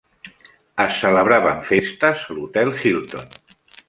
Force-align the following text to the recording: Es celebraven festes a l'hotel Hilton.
Es 0.85 0.95
celebraven 1.01 1.61
festes 1.69 2.23
a 2.29 2.39
l'hotel 2.39 2.73
Hilton. 2.85 3.31